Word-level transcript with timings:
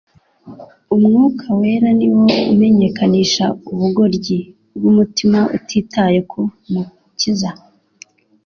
Umwuka 0.95 1.45
wera 1.59 1.89
ni 1.97 2.07
wo 2.15 2.25
umenyekanisha 2.51 3.45
ubugoryi 3.71 4.39
bw'umutima 4.77 5.39
utitaye 5.57 6.19
ku 6.29 6.39
Mukiza 6.71 7.51